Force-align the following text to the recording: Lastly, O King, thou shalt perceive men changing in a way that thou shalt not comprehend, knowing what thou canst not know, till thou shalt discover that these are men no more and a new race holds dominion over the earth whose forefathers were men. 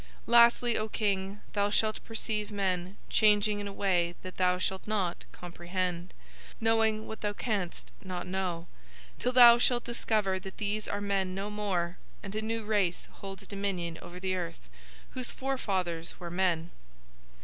Lastly, 0.25 0.75
O 0.79 0.89
King, 0.89 1.41
thou 1.53 1.69
shalt 1.69 2.03
perceive 2.03 2.49
men 2.49 2.97
changing 3.07 3.59
in 3.59 3.67
a 3.67 3.71
way 3.71 4.15
that 4.23 4.37
thou 4.37 4.57
shalt 4.57 4.87
not 4.87 5.25
comprehend, 5.31 6.11
knowing 6.59 7.05
what 7.05 7.21
thou 7.21 7.33
canst 7.33 7.91
not 8.03 8.25
know, 8.25 8.65
till 9.19 9.31
thou 9.31 9.59
shalt 9.59 9.83
discover 9.83 10.39
that 10.39 10.57
these 10.57 10.87
are 10.87 11.01
men 11.01 11.35
no 11.35 11.51
more 11.51 11.99
and 12.23 12.33
a 12.33 12.41
new 12.41 12.63
race 12.65 13.07
holds 13.21 13.45
dominion 13.45 13.99
over 14.01 14.19
the 14.19 14.35
earth 14.35 14.71
whose 15.11 15.29
forefathers 15.29 16.19
were 16.19 16.31
men. 16.31 16.71